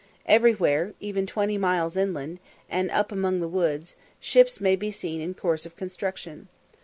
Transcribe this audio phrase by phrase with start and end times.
[0.25, 5.35] Everywhere, even twenty miles inland, and up among the woods, ships may be seen in
[5.35, 6.47] course of construction.